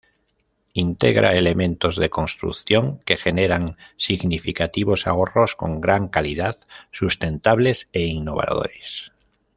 Integra 0.73 1.35
elementos 1.35 1.95
de 1.95 2.09
construcción 2.09 3.03
que 3.05 3.17
generan 3.17 3.77
significativos 3.97 5.05
ahorros 5.05 5.55
con 5.55 5.79
gran 5.79 6.07
calidad, 6.07 6.57
sustentables 6.89 7.87
e 7.93 8.01
innovadores. 8.07 9.11